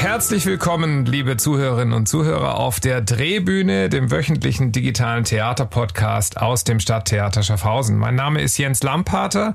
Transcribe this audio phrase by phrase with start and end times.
[0.00, 6.80] Herzlich willkommen, liebe Zuhörerinnen und Zuhörer, auf der Drehbühne, dem wöchentlichen digitalen Theaterpodcast aus dem
[6.80, 7.98] Stadttheater Schaffhausen.
[7.98, 9.54] Mein Name ist Jens Lampater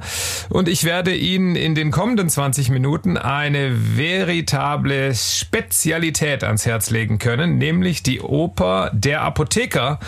[0.49, 7.17] und ich werde Ihnen in den kommenden 20 Minuten eine veritable Spezialität ans Herz legen
[7.17, 9.99] können, nämlich die Oper Der Apotheker,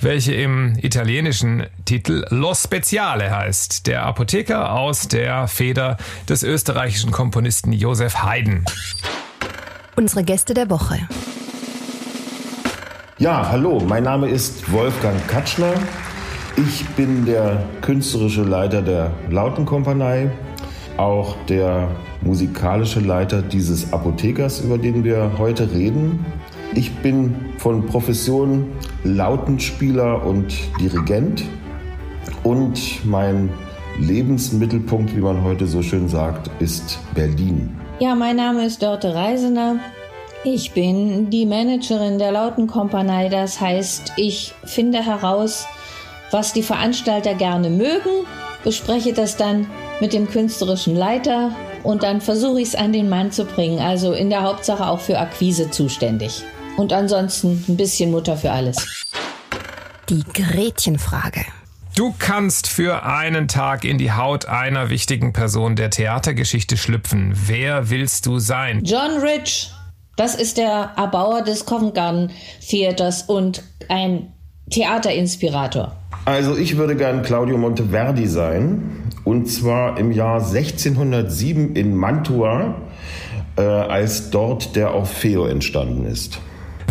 [0.00, 3.86] welche im italienischen Titel Lo Speziale heißt.
[3.86, 5.98] Der Apotheker aus der Feder
[6.30, 8.64] des österreichischen Komponisten Josef Haydn.
[9.94, 10.96] Unsere Gäste der Woche.
[13.18, 15.74] Ja, hallo, mein Name ist Wolfgang Katschner.
[16.56, 20.30] Ich bin der künstlerische Leiter der Lautenkompanie,
[20.96, 21.88] auch der
[22.22, 26.24] musikalische Leiter dieses Apothekers, über den wir heute reden.
[26.74, 28.72] Ich bin von Profession
[29.04, 31.44] Lautenspieler und Dirigent
[32.44, 33.50] und mein
[33.98, 37.81] Lebensmittelpunkt, wie man heute so schön sagt, ist Berlin.
[38.02, 39.78] Ja, mein Name ist Dörte Reisener.
[40.42, 43.28] Ich bin die Managerin der Lautenkompanie.
[43.28, 45.66] Das heißt, ich finde heraus,
[46.32, 48.26] was die Veranstalter gerne mögen,
[48.64, 53.30] bespreche das dann mit dem künstlerischen Leiter und dann versuche ich es an den Mann
[53.30, 53.78] zu bringen.
[53.78, 56.42] Also in der Hauptsache auch für Akquise zuständig.
[56.76, 58.84] Und ansonsten ein bisschen Mutter für alles.
[60.08, 61.44] Die Gretchenfrage.
[61.94, 67.34] Du kannst für einen Tag in die Haut einer wichtigen Person der Theatergeschichte schlüpfen.
[67.34, 68.80] Wer willst du sein?
[68.82, 69.70] John Rich,
[70.16, 72.30] das ist der Erbauer des Covent Garden
[72.66, 74.32] Theaters und ein
[74.70, 75.94] Theaterinspirator.
[76.24, 79.10] Also ich würde gern Claudio Monteverdi sein.
[79.24, 82.74] Und zwar im Jahr 1607 in Mantua,
[83.56, 86.40] äh, als dort der Orfeo entstanden ist.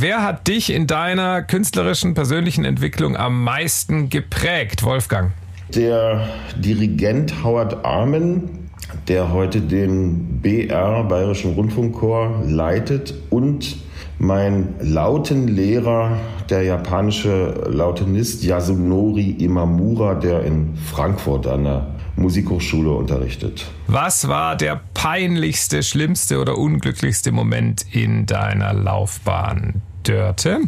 [0.01, 5.29] Wer hat dich in deiner künstlerischen, persönlichen Entwicklung am meisten geprägt, Wolfgang?
[5.75, 8.71] Der Dirigent Howard Armen,
[9.07, 13.77] der heute den BR Bayerischen Rundfunkchor leitet und
[14.21, 16.15] mein Lautenlehrer,
[16.47, 21.87] der japanische Lautenist Yasunori Imamura, der in Frankfurt an der
[22.17, 23.65] Musikhochschule unterrichtet.
[23.87, 29.81] Was war der peinlichste, schlimmste oder unglücklichste Moment in deiner Laufbahn?
[30.03, 30.59] Dörte?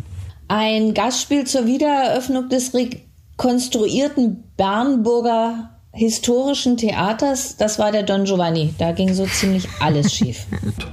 [0.48, 8.74] Ein Gastspiel zur Wiedereröffnung des rekonstruierten Bernburger historischen Theaters, das war der Don Giovanni.
[8.80, 10.46] Da ging so ziemlich alles schief.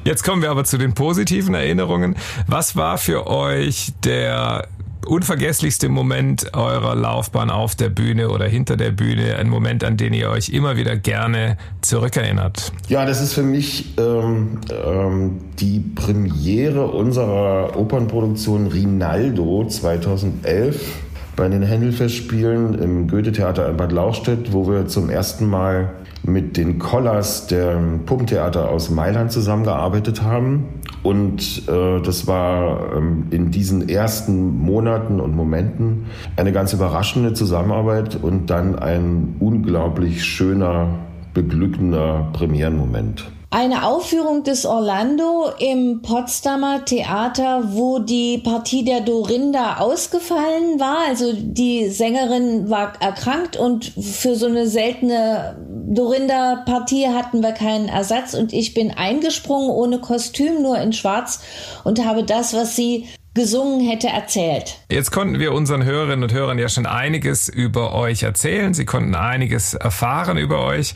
[0.04, 2.16] Jetzt kommen wir aber zu den positiven Erinnerungen.
[2.46, 4.68] Was war für euch der
[5.06, 9.36] unvergesslichste Moment eurer Laufbahn auf der Bühne oder hinter der Bühne?
[9.36, 12.70] Ein Moment, an den ihr euch immer wieder gerne zurückerinnert?
[12.88, 21.09] Ja, das ist für mich ähm, ähm, die Premiere unserer Opernproduktion Rinaldo 2011
[21.40, 26.78] bei den Händelfestspielen im Goethe-Theater in Bad Lauchstädt, wo wir zum ersten Mal mit den
[26.78, 30.68] Collars der Puppentheater aus Mailand zusammengearbeitet haben.
[31.02, 36.04] Und äh, das war ähm, in diesen ersten Monaten und Momenten
[36.36, 40.88] eine ganz überraschende Zusammenarbeit und dann ein unglaublich schöner,
[41.32, 50.78] beglückender Premierenmoment eine Aufführung des Orlando im Potsdamer Theater, wo die Partie der Dorinda ausgefallen
[50.78, 50.98] war.
[51.08, 58.34] Also die Sängerin war erkrankt und für so eine seltene Dorinda-Partie hatten wir keinen Ersatz
[58.34, 61.40] und ich bin eingesprungen ohne Kostüm, nur in Schwarz
[61.82, 64.80] und habe das, was sie gesungen hätte, erzählt.
[64.90, 68.74] Jetzt konnten wir unseren Hörerinnen und Hörern ja schon einiges über euch erzählen.
[68.74, 70.94] Sie konnten einiges erfahren über euch.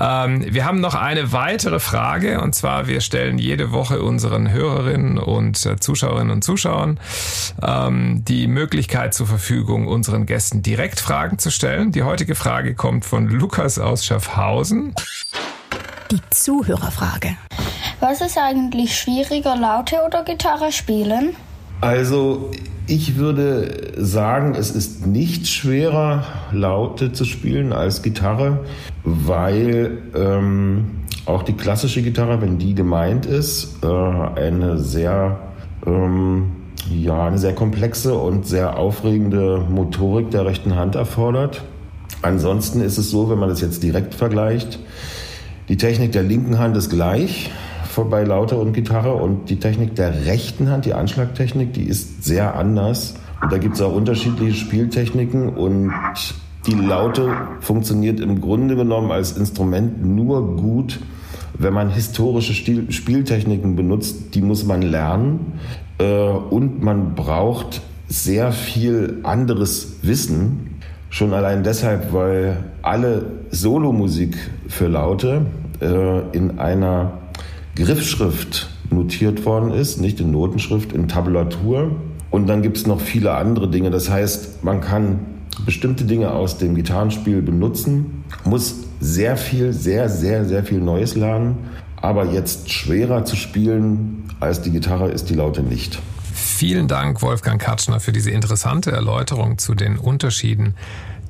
[0.00, 5.18] Ähm, wir haben noch eine weitere Frage und zwar, wir stellen jede Woche unseren Hörerinnen
[5.18, 6.98] und äh, Zuschauerinnen und Zuschauern
[7.62, 11.92] ähm, die Möglichkeit zur Verfügung, unseren Gästen direkt Fragen zu stellen.
[11.92, 14.94] Die heutige Frage kommt von Lukas aus Schaffhausen.
[16.10, 17.36] Die Zuhörerfrage.
[18.00, 21.36] Was ist eigentlich schwieriger, Laute oder Gitarre spielen?
[21.80, 22.50] Also
[22.86, 28.60] ich würde sagen, es ist nicht schwerer, Laute zu spielen als Gitarre,
[29.04, 35.38] weil ähm, auch die klassische Gitarre, wenn die gemeint ist, äh, eine sehr
[35.84, 36.52] ähm,
[36.90, 41.62] ja, eine sehr komplexe und sehr aufregende Motorik der rechten Hand erfordert.
[42.22, 44.78] Ansonsten ist es so, wenn man das jetzt direkt vergleicht,
[45.68, 47.50] die Technik der linken Hand ist gleich,
[48.04, 52.54] bei Lauter und Gitarre und die Technik der rechten Hand, die Anschlagtechnik, die ist sehr
[52.54, 53.14] anders.
[53.42, 55.92] Und da gibt es auch unterschiedliche Spieltechniken und
[56.66, 61.00] die Laute funktioniert im Grunde genommen als Instrument nur gut,
[61.58, 64.34] wenn man historische Stil Spieltechniken benutzt.
[64.34, 65.54] Die muss man lernen
[65.98, 70.76] äh, und man braucht sehr viel anderes Wissen,
[71.16, 74.36] Schon allein deshalb, weil alle Solomusik
[74.68, 75.46] für Laute
[75.80, 77.12] äh, in einer
[77.76, 81.94] Griffschrift notiert worden ist, nicht in Notenschrift, in Tabulatur.
[82.30, 83.90] Und dann gibt es noch viele andere Dinge.
[83.90, 85.20] Das heißt, man kann
[85.64, 91.58] bestimmte Dinge aus dem Gitarrenspiel benutzen, muss sehr viel, sehr, sehr, sehr viel Neues lernen.
[91.96, 95.98] Aber jetzt schwerer zu spielen als die Gitarre ist die Laute nicht.
[96.34, 100.74] Vielen Dank, Wolfgang Katschner, für diese interessante Erläuterung zu den Unterschieden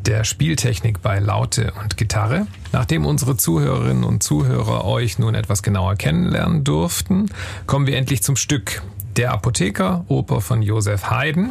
[0.06, 2.46] der Spieltechnik bei Laute und Gitarre.
[2.72, 7.30] Nachdem unsere Zuhörerinnen und Zuhörer euch nun etwas genauer kennenlernen durften,
[7.66, 8.82] kommen wir endlich zum Stück.
[9.16, 11.50] Der Apotheker, Oper von Josef Haydn.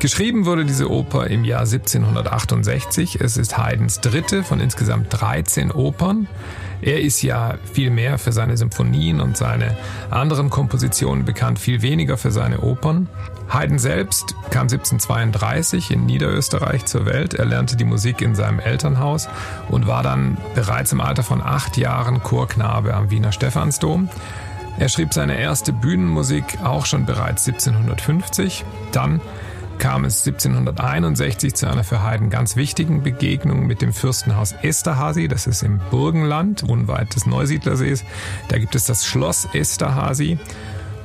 [0.00, 3.20] Geschrieben wurde diese Oper im Jahr 1768.
[3.20, 6.26] Es ist Haydns dritte von insgesamt 13 Opern.
[6.82, 9.76] Er ist ja viel mehr für seine Symphonien und seine
[10.10, 13.08] anderen Kompositionen bekannt, viel weniger für seine Opern.
[13.48, 17.34] Haydn selbst kam 1732 in Niederösterreich zur Welt.
[17.34, 19.28] Er lernte die Musik in seinem Elternhaus
[19.68, 24.08] und war dann bereits im Alter von acht Jahren Chorknabe am Wiener Stephansdom.
[24.78, 28.64] Er schrieb seine erste Bühnenmusik auch schon bereits 1750.
[28.90, 29.20] Dann
[29.82, 35.26] kam es 1761 zu einer für Haydn ganz wichtigen Begegnung mit dem Fürstenhaus Esterhazy.
[35.26, 38.04] Das ist im Burgenland, unweit des Neusiedlersees.
[38.48, 40.38] Da gibt es das Schloss Esterhazy.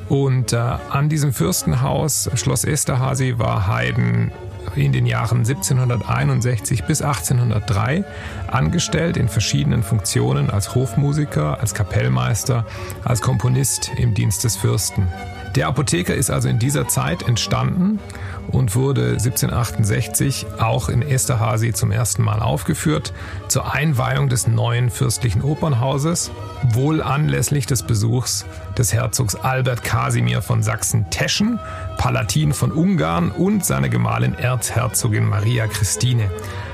[0.10, 4.32] Und äh, an diesem Fürstenhaus, Schloss Esterhazy, war Haydn
[4.76, 8.04] in den Jahren 1761 bis 1803
[8.46, 12.64] angestellt in verschiedenen Funktionen als Hofmusiker, als Kapellmeister,
[13.04, 15.08] als Komponist im Dienst des Fürsten.
[15.56, 18.00] Der Apotheker ist also in dieser Zeit entstanden
[18.48, 23.14] und wurde 1768 auch in Esterhazy zum ersten Mal aufgeführt
[23.48, 26.32] zur Einweihung des neuen fürstlichen Opernhauses,
[26.64, 28.46] wohl anlässlich des Besuchs
[28.78, 31.60] des Herzogs Albert Kasimir von Sachsen-Teschen,
[31.98, 36.30] Palatin von Ungarn und seiner Gemahlin Erzherzogin Maria Christine.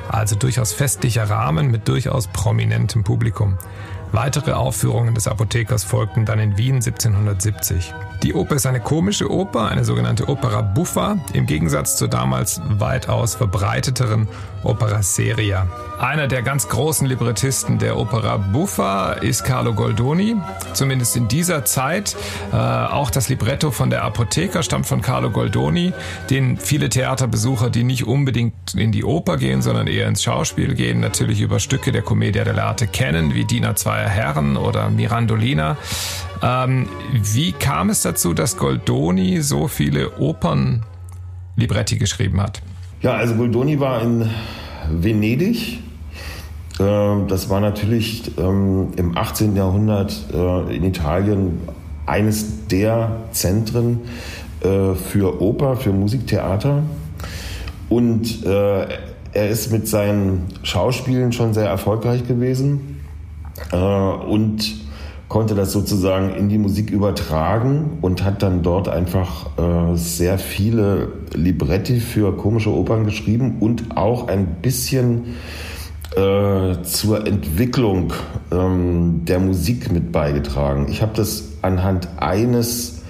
[0.10, 3.58] Also durchaus festlicher Rahmen mit durchaus prominentem Publikum.
[4.14, 7.96] Weitere Aufführungen des Apothekers folgten dann in Wien 1770.
[8.22, 13.34] Die Oper ist eine komische Oper, eine sogenannte Opera buffa, im Gegensatz zur damals weitaus
[13.34, 14.28] verbreiteteren
[14.64, 15.68] Opera seria.
[16.00, 20.38] Einer der ganz großen Librettisten der Opera buffa ist Carlo Goldoni,
[20.74, 22.16] zumindest in dieser Zeit.
[22.52, 25.92] Äh, auch das Libretto von der Apotheker stammt von Carlo Goldoni,
[26.30, 31.00] den viele Theaterbesucher, die nicht unbedingt in die Oper gehen, sondern eher ins Schauspiel gehen,
[31.00, 35.78] natürlich über Stücke der Commedia dell'arte kennen, wie Diener zweier Herren oder Mirandolina.
[36.42, 42.62] Ähm, wie kam es dazu, dass Goldoni so viele Opernlibretti geschrieben hat?
[43.02, 44.30] Ja, also Goldoni war in
[44.90, 45.80] Venedig.
[46.80, 49.56] Ähm, das war natürlich ähm, im 18.
[49.56, 51.60] Jahrhundert äh, in Italien
[52.06, 54.02] eines der Zentren
[54.62, 56.84] äh, für Oper, für Musiktheater.
[57.90, 58.88] Und äh,
[59.34, 62.93] er ist mit seinen Schauspielen schon sehr erfolgreich gewesen.
[63.72, 64.84] Und
[65.34, 71.08] konnte das sozusagen in die Musik übertragen und hat dann dort einfach äh, sehr viele
[71.34, 75.34] Libretti für komische Opern geschrieben und auch ein bisschen
[76.16, 78.14] äh, zur Entwicklung
[78.52, 80.86] ähm, der Musik mit beigetragen.
[80.90, 83.02] Ich habe das anhand eines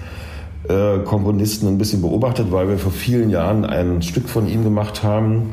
[0.66, 5.02] äh, Komponisten ein bisschen beobachtet, weil wir vor vielen Jahren ein Stück von ihm gemacht
[5.02, 5.50] haben,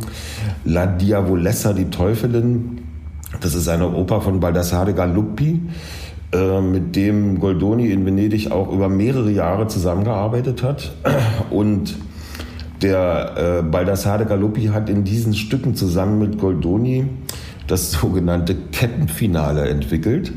[0.63, 2.80] La Diavolessa, die Teufelin.
[3.39, 5.61] Das ist eine Oper von Baldassare Galuppi
[6.33, 10.91] äh, mit dem Goldoni in Venedig auch über mehrere Jahre zusammengearbeitet hat.
[11.49, 11.95] Und
[12.81, 17.07] der äh, Baldassare Galuppi hat in diesen Stücken zusammen mit Goldoni
[17.67, 20.33] das sogenannte Kettenfinale entwickelt.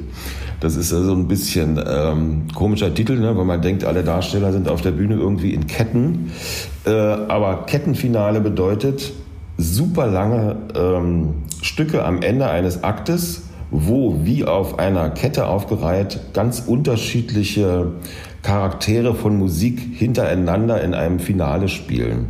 [0.61, 4.69] Das ist also ein bisschen ähm, komischer Titel, ne, weil man denkt, alle Darsteller sind
[4.69, 6.33] auf der Bühne irgendwie in Ketten.
[6.87, 9.13] Äh, aber Kettenfinale bedeutet
[9.57, 16.61] super lange ähm, Stücke am Ende eines Aktes, wo wie auf einer Kette aufgereiht ganz
[16.61, 17.93] unterschiedliche
[18.43, 22.29] Charaktere von Musik hintereinander in einem Finale spielen.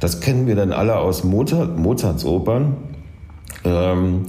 [0.00, 2.76] Das kennen wir dann alle aus Mozart, Mozarts Opern,
[3.64, 4.26] ähm,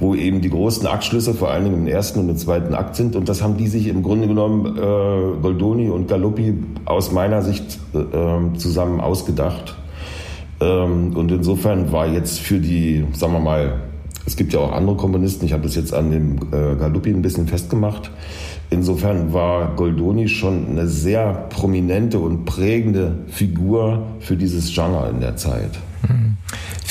[0.00, 3.14] wo eben die großen Aktschlüsse vor allen Dingen im ersten und im zweiten Akt sind.
[3.14, 7.78] Und das haben die sich im Grunde genommen, äh, Goldoni und Galuppi, aus meiner Sicht
[7.94, 9.76] äh, zusammen ausgedacht.
[10.62, 13.80] Ähm, und insofern war jetzt für die, sagen wir mal,
[14.24, 17.22] es gibt ja auch andere Komponisten, ich habe das jetzt an dem äh, Galuppi ein
[17.22, 18.10] bisschen festgemacht.
[18.70, 25.36] Insofern war Goldoni schon eine sehr prominente und prägende Figur für dieses Genre in der
[25.36, 25.78] Zeit.
[26.08, 26.31] Mhm.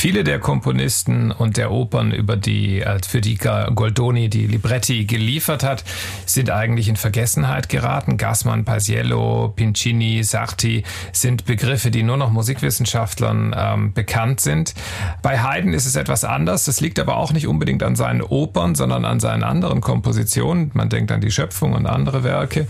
[0.02, 5.62] Viele der Komponisten und der Opern, über die, äh, für die Goldoni die Libretti geliefert
[5.62, 5.84] hat,
[6.26, 8.18] sind eigentlich in Vergessenheit geraten.
[8.18, 10.82] Gassmann, Paisiello, Pincini, Sarti
[11.12, 14.74] sind Begriffe, die nur noch Musikwissenschaftlern ähm, bekannt sind.
[15.22, 16.66] Bei Haydn ist es etwas anders.
[16.66, 20.72] Das liegt aber auch nicht unbedingt an seinen Opern, sondern an seinen anderen Kompositionen.
[20.74, 22.66] Man denkt an die Schöpfung und andere Werke.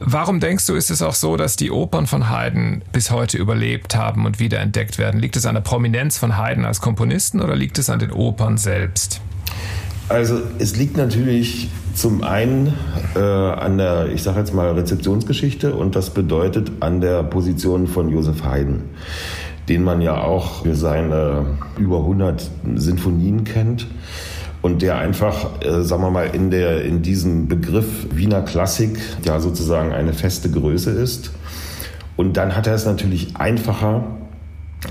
[0.00, 3.94] Warum denkst du, ist es auch so, dass die Opern von Haydn bis heute überlebt
[3.96, 5.20] haben und wiederentdeckt werden?
[5.20, 8.56] Liegt es an der Prominenz von Haydn als Komponisten oder liegt es an den Opern
[8.56, 9.20] selbst?
[10.08, 12.74] Also es liegt natürlich zum einen
[13.14, 18.08] äh, an der, ich sage jetzt mal, Rezeptionsgeschichte und das bedeutet an der Position von
[18.08, 18.82] Josef Haydn,
[19.68, 21.46] den man ja auch für seine
[21.78, 23.86] über 100 Sinfonien kennt
[24.64, 29.38] und der einfach, äh, sagen wir mal, in, der, in diesem Begriff Wiener Klassik ja
[29.38, 31.32] sozusagen eine feste Größe ist.
[32.16, 34.04] Und dann hat er es natürlich einfacher,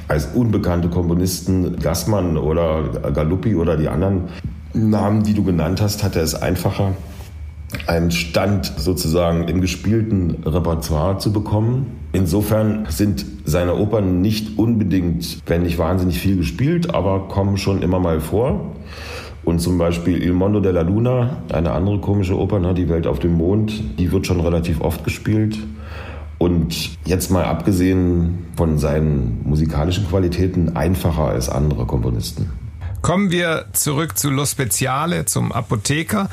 [0.07, 2.83] als unbekannte Komponisten, Gassmann oder
[3.15, 4.25] Galuppi oder die anderen
[4.73, 6.93] Namen, die du genannt hast, hat er es einfacher,
[7.87, 11.99] einen Stand sozusagen im gespielten Repertoire zu bekommen.
[12.11, 17.99] Insofern sind seine Opern nicht unbedingt, wenn nicht wahnsinnig viel gespielt, aber kommen schon immer
[17.99, 18.75] mal vor.
[19.45, 23.19] Und zum Beispiel Il Mondo della Luna, eine andere komische Oper, ne, Die Welt auf
[23.19, 25.57] dem Mond, die wird schon relativ oft gespielt.
[26.37, 32.62] Und jetzt mal abgesehen von seinen musikalischen Qualitäten einfacher als andere Komponisten.
[33.03, 36.29] Kommen wir zurück zu Lo Speziale, zum Apotheker.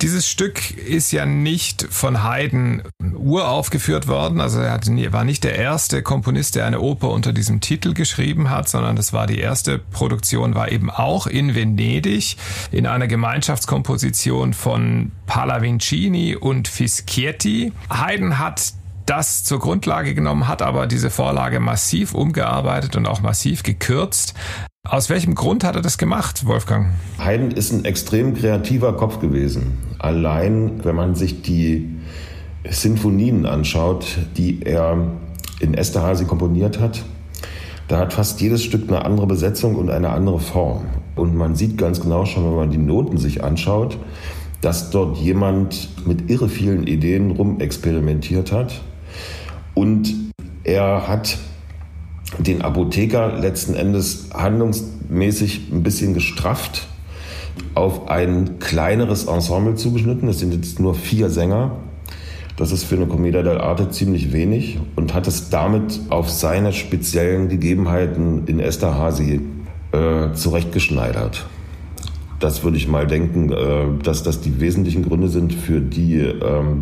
[0.00, 2.82] Dieses Stück ist ja nicht von Haydn
[3.18, 4.40] uraufgeführt worden.
[4.40, 4.80] Also er
[5.12, 9.12] war nicht der erste Komponist, der eine Oper unter diesem Titel geschrieben hat, sondern das
[9.12, 12.38] war die erste Produktion, war eben auch in Venedig
[12.72, 17.74] in einer Gemeinschaftskomposition von Pallavincini und Fischietti.
[17.90, 18.72] Haydn hat
[19.04, 24.34] das zur Grundlage genommen, hat aber diese Vorlage massiv umgearbeitet und auch massiv gekürzt.
[24.88, 26.90] Aus welchem Grund hat er das gemacht, Wolfgang?
[27.18, 29.78] Haydn ist ein extrem kreativer Kopf gewesen.
[29.98, 31.88] Allein, wenn man sich die
[32.68, 34.96] Sinfonien anschaut, die er
[35.58, 37.04] in Esterhazy komponiert hat,
[37.88, 40.84] da hat fast jedes Stück eine andere Besetzung und eine andere Form.
[41.16, 43.98] Und man sieht ganz genau schon, wenn man die Noten sich anschaut,
[44.60, 48.80] dass dort jemand mit irre vielen Ideen rumexperimentiert hat.
[49.74, 50.14] Und
[50.62, 51.38] er hat
[52.38, 56.88] den Apotheker letzten Endes handlungsmäßig ein bisschen gestrafft,
[57.74, 60.28] auf ein kleineres Ensemble zugeschnitten.
[60.28, 61.72] Es sind jetzt nur vier Sänger.
[62.56, 67.48] Das ist für eine Commedia dell'arte ziemlich wenig und hat es damit auf seine speziellen
[67.48, 69.40] Gegebenheiten in Esterhazy
[69.92, 71.46] äh, zurechtgeschneidert.
[72.40, 76.34] Das würde ich mal denken, äh, dass das die wesentlichen Gründe sind für die äh,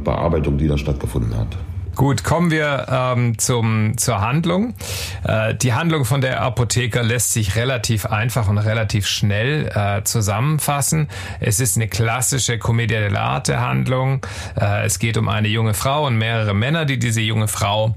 [0.02, 1.56] Bearbeitung, die da stattgefunden hat.
[1.94, 4.74] Gut, kommen wir ähm, zum, zur Handlung.
[5.22, 11.08] Äh, die Handlung von der Apotheker lässt sich relativ einfach und relativ schnell äh, zusammenfassen.
[11.38, 14.26] Es ist eine klassische Commedia dell'arte Handlung.
[14.60, 17.94] Äh, es geht um eine junge Frau und mehrere Männer, die diese junge Frau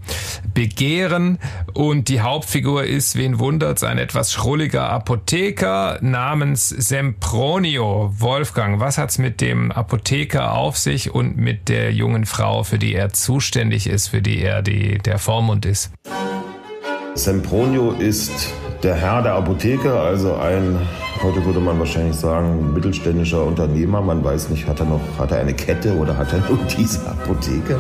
[0.54, 1.40] begehren.
[1.74, 8.14] Und die Hauptfigur ist, wen wundert's, ein etwas schrulliger Apotheker namens Sempronio.
[8.16, 12.94] Wolfgang, was hat's mit dem Apotheker auf sich und mit der jungen Frau, für die
[12.94, 15.92] er zuständig ist, für die er die, der Vormund ist.
[17.16, 18.54] Sempronio ist
[18.84, 20.78] der Herr der Apotheke, also ein,
[21.24, 24.02] heute würde man wahrscheinlich sagen, mittelständischer Unternehmer.
[24.02, 27.00] Man weiß nicht, hat er noch, hat er eine Kette oder hat er nur diese
[27.08, 27.80] Apotheke?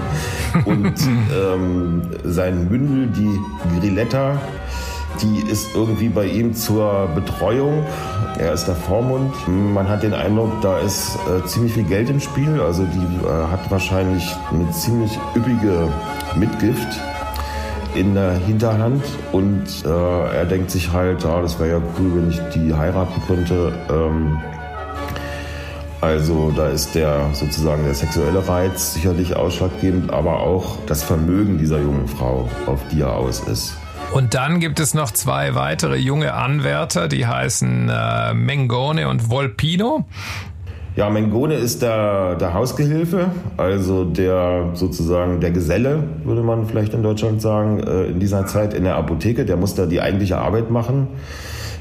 [0.65, 0.93] Und
[1.35, 4.41] ähm, sein Mündel, die Grilletta,
[5.21, 7.85] die ist irgendwie bei ihm zur Betreuung.
[8.37, 9.33] Er ist der Vormund.
[9.47, 12.61] Man hat den Eindruck, da ist äh, ziemlich viel Geld im Spiel.
[12.61, 15.87] Also die äh, hat wahrscheinlich eine ziemlich üppige
[16.35, 16.87] Mitgift
[17.95, 22.29] in der Hinterhand und äh, er denkt sich halt, ah, das wäre ja cool, wenn
[22.29, 23.73] ich die heiraten könnte.
[23.89, 24.39] Ähm,
[25.99, 31.79] also da ist der sozusagen der sexuelle Reiz sicherlich ausschlaggebend, aber auch das Vermögen dieser
[31.79, 33.75] jungen Frau, auf die er aus ist.
[34.13, 40.05] Und dann gibt es noch zwei weitere junge Anwärter, die heißen äh, Mengone und Volpino.
[40.95, 47.03] Ja, Mengone ist der, der Hausgehilfe, also der sozusagen der Geselle, würde man vielleicht in
[47.03, 49.45] Deutschland sagen, äh, in dieser Zeit in der Apotheke.
[49.45, 51.09] Der muss da die eigentliche Arbeit machen,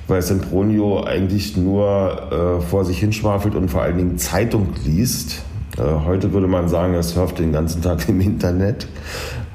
[0.07, 5.43] weil Sempronio eigentlich nur äh, vor sich hinschwafelt und vor allen Dingen Zeitung liest.
[5.79, 8.87] Äh, heute würde man sagen, er surft den ganzen Tag im Internet.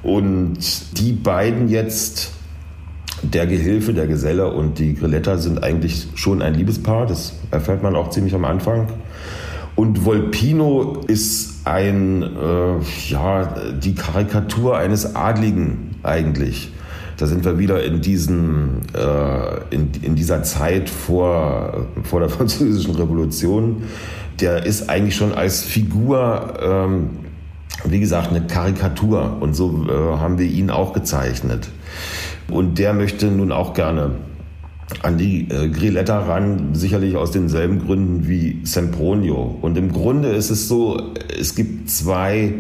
[0.02, 0.58] Und
[0.98, 2.32] die beiden jetzt
[3.24, 7.06] der Gehilfe, der Geselle und die Grilletta sind eigentlich schon ein Liebespaar.
[7.06, 8.88] Das erfährt man auch ziemlich am Anfang.
[9.76, 16.72] Und Volpino ist ein, äh, ja, die Karikatur eines Adligen eigentlich.
[17.18, 22.96] Da sind wir wieder in, diesen, äh, in, in dieser Zeit vor, vor der Französischen
[22.96, 23.84] Revolution.
[24.40, 27.10] Der ist eigentlich schon als Figur, ähm,
[27.86, 29.38] wie gesagt, eine Karikatur.
[29.40, 31.70] Und so äh, haben wir ihn auch gezeichnet.
[32.52, 34.12] Und der möchte nun auch gerne
[35.04, 39.58] an die äh, Grilletta ran, sicherlich aus denselben Gründen wie Sempronio.
[39.62, 42.54] Und im Grunde ist es so, es gibt zwei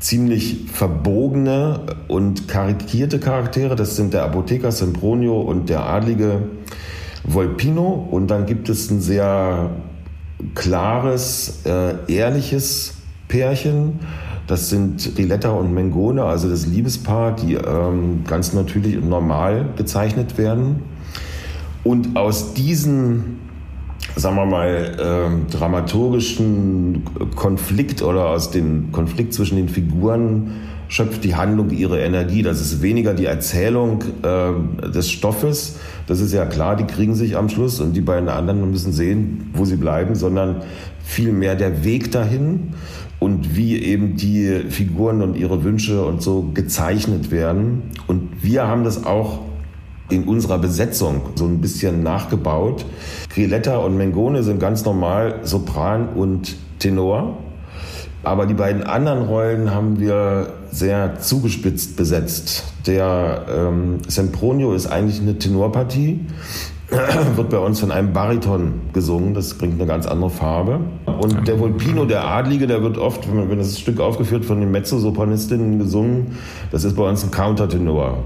[0.00, 3.76] ziemlich verbogene und karikierte Charaktere.
[3.76, 6.42] Das sind der Apotheker Sempronio und der adlige
[7.24, 8.08] Volpino.
[8.10, 9.70] Und dann gibt es ein sehr
[10.54, 12.94] klares, äh, ehrliches
[13.28, 14.00] Pärchen.
[14.52, 20.36] Das sind Riletta und Mengone, also das Liebespaar, die ähm, ganz natürlich und normal gezeichnet
[20.36, 20.82] werden.
[21.84, 23.38] Und aus diesen,
[24.14, 24.68] sagen wir mal,
[25.48, 27.02] äh, dramaturgischen
[27.34, 30.50] Konflikt oder aus dem Konflikt zwischen den Figuren
[30.88, 32.42] schöpft die Handlung ihre Energie.
[32.42, 37.38] Das ist weniger die Erzählung äh, des Stoffes, das ist ja klar, die kriegen sich
[37.38, 40.56] am Schluss und die beiden anderen müssen sehen, wo sie bleiben, sondern
[41.02, 42.74] vielmehr der Weg dahin
[43.22, 47.92] und wie eben die Figuren und ihre Wünsche und so gezeichnet werden.
[48.08, 49.38] Und wir haben das auch
[50.10, 52.84] in unserer Besetzung so ein bisschen nachgebaut.
[53.32, 57.38] Griletta und Mengone sind ganz normal Sopran und Tenor.
[58.24, 62.64] Aber die beiden anderen Rollen haben wir sehr zugespitzt besetzt.
[62.86, 66.20] Der ähm, Sempronio ist eigentlich eine Tenorpartie,
[67.36, 70.80] wird bei uns von einem Bariton gesungen, das bringt eine ganz andere Farbe.
[71.06, 75.78] Und der Volpino, der Adlige, der wird oft, wenn, das Stück aufgeführt von den Mezzosopranistinnen
[75.78, 76.36] gesungen,
[76.70, 78.18] das ist bei uns ein Countertenor.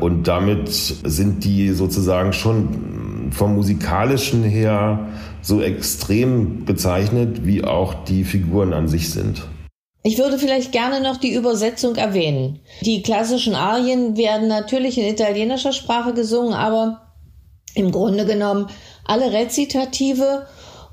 [0.00, 5.08] Und damit sind die sozusagen schon vom musikalischen her
[5.40, 9.42] so extrem gezeichnet, wie auch die Figuren an sich sind.
[10.04, 12.60] Ich würde vielleicht gerne noch die Übersetzung erwähnen.
[12.82, 17.01] Die klassischen Arien werden natürlich in italienischer Sprache gesungen, aber
[17.74, 18.68] im Grunde genommen
[19.04, 20.46] alle Rezitative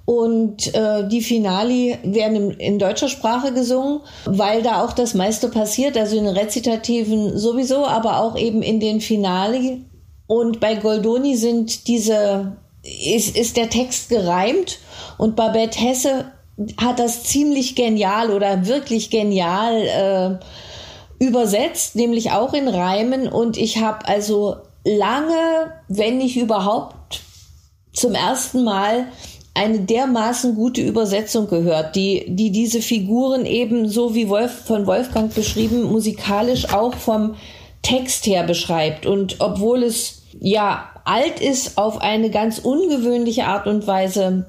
[0.05, 5.50] und äh, die Finali werden in, in, deutscher Sprache gesungen, weil da auch das meiste
[5.50, 9.86] passiert, also in Rezitativen sowieso, aber auch eben in den Finali.
[10.25, 14.79] Und bei Goldoni sind diese, ist, ist der Text gereimt
[15.19, 16.31] und Babette Hesse
[16.77, 20.39] hat das ziemlich genial oder wirklich genial
[21.22, 23.27] äh, übersetzt, nämlich auch in Reimen.
[23.27, 27.22] Und ich habe also lange, wenn nicht überhaupt,
[27.94, 29.07] zum ersten Mal
[29.53, 35.33] eine dermaßen gute Übersetzung gehört, die, die diese Figuren eben so wie Wolf, von Wolfgang
[35.33, 37.35] beschrieben, musikalisch auch vom
[37.81, 39.05] Text her beschreibt.
[39.05, 44.46] Und obwohl es ja alt ist, auf eine ganz ungewöhnliche Art und Weise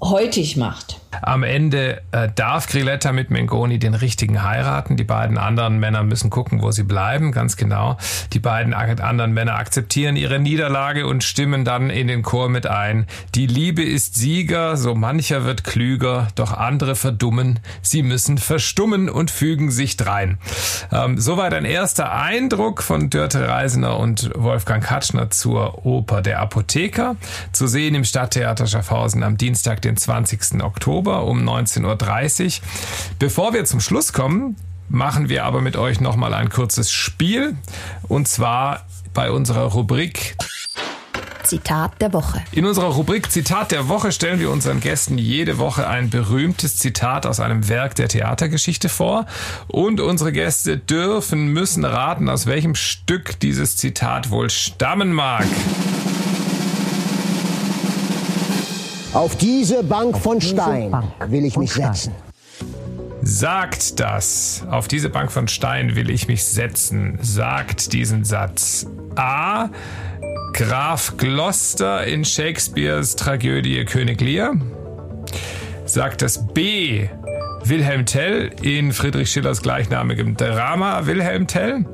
[0.00, 0.96] heutig macht.
[1.22, 4.96] Am Ende äh, darf Grilletta mit Mengoni den richtigen heiraten.
[4.96, 7.96] Die beiden anderen Männer müssen gucken, wo sie bleiben, ganz genau.
[8.32, 13.06] Die beiden anderen Männer akzeptieren ihre Niederlage und stimmen dann in den Chor mit ein.
[13.34, 17.60] Die Liebe ist Sieger, so mancher wird klüger, doch andere verdummen.
[17.82, 20.38] Sie müssen verstummen und fügen sich drein.
[20.92, 27.16] Ähm, soweit ein erster Eindruck von Dörte Reisner und Wolfgang Katschner zur Oper Der Apotheker.
[27.52, 30.62] Zu sehen im Stadttheater Schaffhausen am Dienstag, den 20.
[30.62, 30.97] Oktober.
[30.98, 32.66] Oktober um 19.30 Uhr.
[33.20, 34.56] Bevor wir zum Schluss kommen,
[34.88, 37.56] machen wir aber mit euch nochmal ein kurzes Spiel.
[38.08, 38.84] Und zwar
[39.14, 40.36] bei unserer Rubrik
[41.44, 42.42] Zitat der Woche.
[42.50, 47.26] In unserer Rubrik Zitat der Woche stellen wir unseren Gästen jede Woche ein berühmtes Zitat
[47.26, 49.26] aus einem Werk der Theatergeschichte vor.
[49.68, 55.46] Und unsere Gäste dürfen, müssen raten, aus welchem Stück dieses Zitat wohl stammen mag.
[59.14, 61.94] Auf diese Bank Auf von Stein Bank will ich mich Stein.
[61.94, 62.12] setzen.
[63.22, 64.64] Sagt das.
[64.70, 67.18] Auf diese Bank von Stein will ich mich setzen.
[67.20, 68.86] Sagt diesen Satz.
[69.16, 69.68] A.
[70.52, 74.54] Graf Gloucester in Shakespeares Tragödie König Lear.
[75.84, 77.08] Sagt das B.
[77.64, 81.84] Wilhelm Tell in Friedrich Schillers gleichnamigem Drama Wilhelm Tell.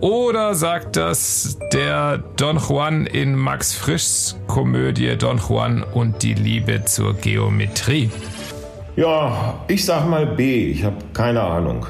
[0.00, 6.84] Oder sagt das der Don Juan in Max Frischs Komödie Don Juan und die Liebe
[6.84, 8.08] zur Geometrie?
[8.94, 10.70] Ja, ich sag mal B.
[10.70, 11.84] Ich habe keine Ahnung.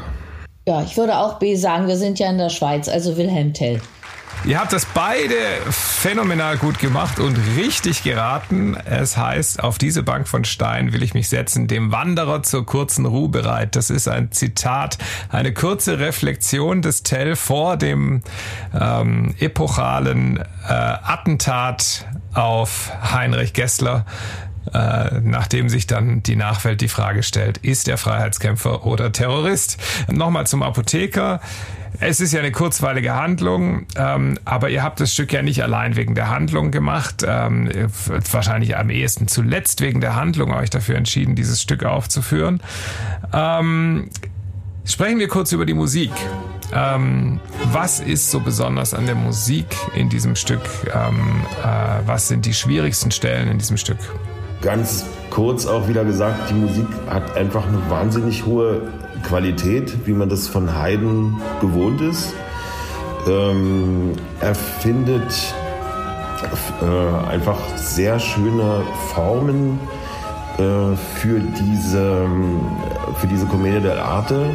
[0.66, 1.86] Ja, ich würde auch B sagen.
[1.86, 3.80] Wir sind ja in der Schweiz, also Wilhelm Tell.
[4.44, 5.34] Ihr habt das beide
[5.68, 8.76] phänomenal gut gemacht und richtig geraten.
[8.84, 13.04] Es heißt, auf diese Bank von Stein will ich mich setzen, dem Wanderer zur kurzen
[13.04, 13.76] Ruhe bereit.
[13.76, 14.96] Das ist ein Zitat,
[15.28, 18.22] eine kurze Reflexion des Tell vor dem
[18.78, 24.06] ähm, epochalen äh, Attentat auf Heinrich Gessler
[24.72, 29.78] äh, nachdem sich dann die Nachwelt die Frage stellt, ist er Freiheitskämpfer oder Terrorist?
[30.10, 31.40] Nochmal zum Apotheker.
[32.00, 35.96] Es ist ja eine kurzweilige Handlung, ähm, aber ihr habt das Stück ja nicht allein
[35.96, 37.24] wegen der Handlung gemacht.
[37.26, 37.70] Ähm,
[38.30, 42.60] wahrscheinlich am ehesten zuletzt wegen der Handlung euch dafür entschieden, dieses Stück aufzuführen.
[43.32, 44.10] Ähm,
[44.84, 46.12] sprechen wir kurz über die Musik.
[46.72, 47.40] Ähm,
[47.72, 50.60] was ist so besonders an der Musik in diesem Stück?
[50.94, 53.98] Ähm, äh, was sind die schwierigsten Stellen in diesem Stück?
[54.60, 58.82] Ganz kurz auch wieder gesagt, die Musik hat einfach eine wahnsinnig hohe
[59.22, 62.34] Qualität, wie man das von Haydn gewohnt ist.
[63.28, 65.54] Ähm, er findet
[66.82, 68.82] äh, einfach sehr schöne
[69.14, 69.78] Formen
[70.56, 72.26] äh, für, diese,
[73.16, 74.50] für diese Komödie der Arte.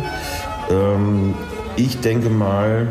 [0.70, 1.34] Ähm,
[1.76, 2.88] ich denke mal,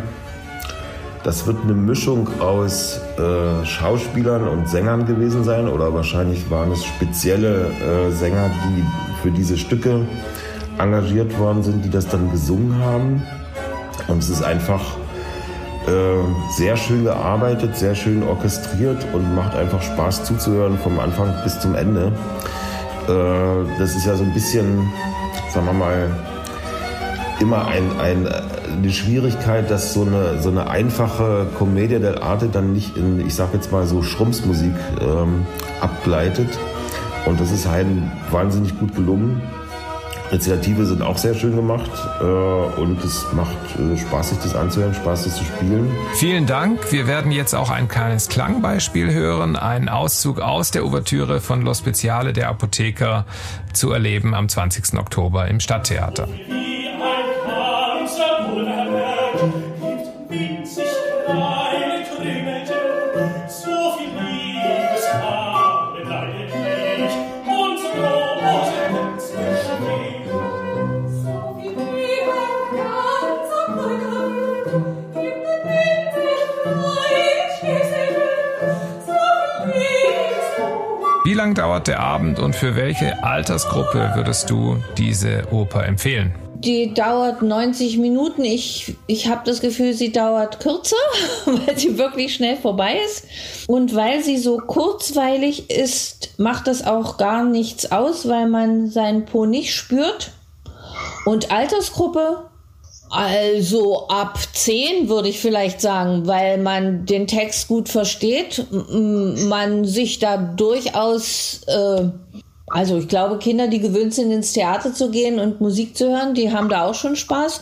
[1.24, 6.84] das wird eine Mischung aus äh, Schauspielern und Sängern gewesen sein oder wahrscheinlich waren es
[6.84, 8.84] spezielle äh, Sänger, die
[9.22, 10.06] für diese Stücke
[10.78, 13.22] engagiert worden sind, die das dann gesungen haben.
[14.08, 14.80] Und es ist einfach
[15.86, 21.58] äh, sehr schön gearbeitet, sehr schön orchestriert und macht einfach Spaß zuzuhören vom Anfang bis
[21.60, 22.12] zum Ende.
[23.08, 24.92] Äh, das ist ja so ein bisschen,
[25.52, 26.10] sagen wir mal,
[27.40, 32.96] immer ein, ein, eine Schwierigkeit, dass so eine, so eine einfache Commedia dell'arte dann nicht
[32.96, 35.46] in, ich sag jetzt mal so Schrumpfmusik ähm,
[35.80, 36.58] abgleitet.
[37.26, 39.40] Und das ist Haydn wahnsinnig gut gelungen.
[40.32, 41.90] Rezitative sind auch sehr schön gemacht
[42.20, 45.90] äh, und es macht äh, Spaß, sich das anzuhören, Spaß, das zu spielen.
[46.14, 46.90] Vielen Dank.
[46.90, 51.74] Wir werden jetzt auch ein kleines Klangbeispiel hören, einen Auszug aus der Ouvertüre von Lo
[51.74, 53.26] Speziale der Apotheker
[53.74, 54.98] zu erleben am 20.
[54.98, 56.26] Oktober im Stadttheater.
[81.42, 86.32] Lang dauert der Abend und für welche Altersgruppe würdest du diese Oper empfehlen?
[86.54, 88.44] Die dauert 90 Minuten.
[88.44, 90.94] Ich, ich habe das Gefühl, sie dauert kürzer,
[91.46, 93.26] weil sie wirklich schnell vorbei ist.
[93.66, 99.24] Und weil sie so kurzweilig ist, macht das auch gar nichts aus, weil man seinen
[99.24, 100.30] Po nicht spürt.
[101.24, 102.51] Und Altersgruppe
[103.12, 110.18] also ab 10 würde ich vielleicht sagen, weil man den Text gut versteht, man sich
[110.18, 112.08] da durchaus, äh,
[112.68, 116.32] also ich glaube, Kinder, die gewöhnt sind, ins Theater zu gehen und Musik zu hören,
[116.32, 117.60] die haben da auch schon Spaß.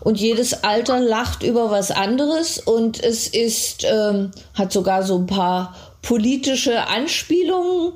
[0.00, 5.26] Und jedes Alter lacht über was anderes und es ist, ähm, hat sogar so ein
[5.26, 7.92] paar politische Anspielungen.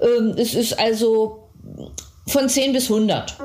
[0.00, 1.50] Ähm, es ist also
[2.26, 3.36] von 10 bis 100.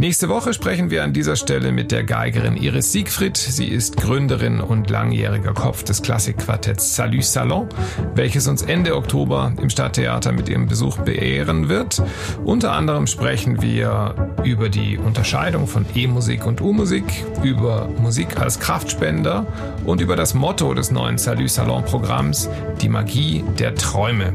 [0.00, 3.36] Nächste Woche sprechen wir an dieser Stelle mit der Geigerin Iris Siegfried.
[3.36, 7.68] Sie ist Gründerin und langjähriger Kopf des Klassikquartetts Salut Salon,
[8.14, 12.00] welches uns Ende Oktober im Stadttheater mit ihrem Besuch beehren wird.
[12.44, 17.04] Unter anderem sprechen wir über die Unterscheidung von E-Musik und U-Musik,
[17.42, 19.48] über Musik als Kraftspender
[19.84, 22.48] und über das Motto des neuen Salut Salon Programms,
[22.80, 24.32] die Magie der Träume.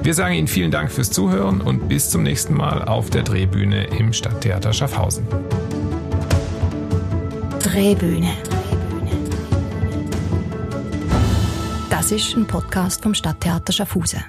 [0.00, 3.84] Wir sagen Ihnen vielen Dank fürs Zuhören und bis zum nächsten Mal auf der Drehbühne
[3.98, 5.26] im Stadttheater Schaffhausen.
[7.60, 8.30] Drehbühne.
[11.90, 14.24] Das ist ein Podcast vom Stadttheater Schaffhausen.